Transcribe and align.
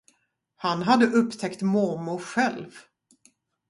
Han 0.55 0.81
hade 0.83 1.05
upptäckt 1.05 1.61
mormor 1.61 2.19
själv. 2.19 2.71